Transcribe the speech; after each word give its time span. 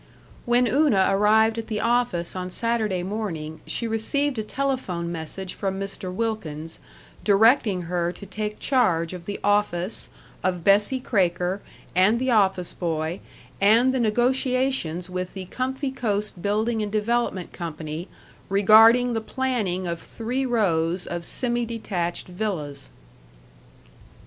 When 0.47 0.65
Una 0.65 1.05
arrived 1.11 1.59
at 1.59 1.67
the 1.67 1.79
office 1.79 2.35
on 2.35 2.49
Saturday 2.49 3.03
morning 3.03 3.61
she 3.67 3.87
received 3.87 4.39
a 4.39 4.43
telephone 4.43 5.11
message 5.11 5.53
from 5.53 5.79
Mr. 5.79 6.11
Wilkins, 6.11 6.79
directing 7.23 7.83
her 7.83 8.11
to 8.11 8.25
take 8.25 8.57
charge 8.57 9.13
of 9.13 9.25
the 9.25 9.39
office, 9.43 10.09
of 10.43 10.63
Bessie 10.63 10.99
Kraker, 10.99 11.59
and 11.95 12.17
the 12.17 12.31
office 12.31 12.73
boy, 12.73 13.19
and 13.61 13.93
the 13.93 13.99
negotiations 13.99 15.07
with 15.07 15.35
the 15.35 15.45
Comfy 15.45 15.91
Coast 15.91 16.41
Building 16.41 16.81
and 16.81 16.91
Development 16.91 17.53
Company 17.53 18.07
regarding 18.49 19.13
the 19.13 19.21
planning 19.21 19.85
of 19.85 20.01
three 20.01 20.47
rows 20.47 21.05
of 21.05 21.23
semi 21.23 21.63
detached 21.63 22.25
villas. 22.27 22.89